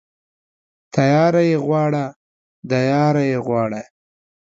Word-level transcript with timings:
تياره 0.95 1.41
يې 1.49 1.57
غواړه، 1.65 2.03
د 2.69 2.71
ياره 2.91 3.23
يې 3.31 3.37
غواړه. 3.47 3.81